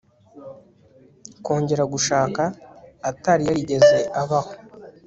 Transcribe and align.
kongera 1.45 1.83
gushaka 1.93 2.43
atari 3.09 3.43
yarigeze 3.49 3.97
abaho 4.21 4.51